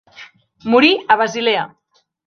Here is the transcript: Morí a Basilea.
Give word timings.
Morí 0.75 0.91
a 1.11 1.13
Basilea. 1.23 1.63